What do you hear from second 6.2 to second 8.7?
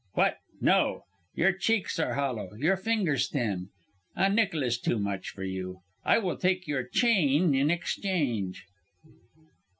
take your chain in exchange."